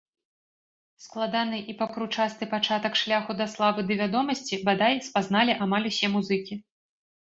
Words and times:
Складаны 1.03 1.59
і 1.73 1.75
пакручасты 1.83 2.49
пачатак 2.55 2.93
шляху 3.03 3.31
да 3.45 3.49
славы 3.55 3.81
ды 3.93 4.01
вядомасці, 4.03 4.63
бадай, 4.69 5.01
спазналі 5.13 5.61
амаль 5.65 5.89
усе 5.95 6.07
музыкі. 6.21 6.53